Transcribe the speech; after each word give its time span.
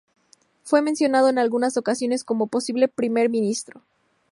Fue 0.63 0.81
mencionado 0.81 1.29
en 1.29 1.37
algunas 1.37 1.77
ocasiones 1.77 2.23
como 2.23 2.47
posible 2.47 2.87
primer 2.87 3.29
ministro. 3.29 3.83